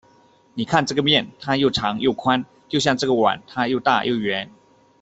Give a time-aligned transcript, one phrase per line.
[0.55, 4.49] 你看这个面，它又长又宽，就像这个碗，它又大又圆。